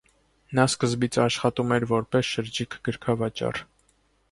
[0.59, 3.65] Նա սկզբից աշխատում էր, որպես շրջիկ գրքավաճառ։